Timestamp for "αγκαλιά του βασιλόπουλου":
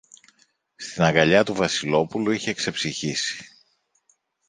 1.03-2.31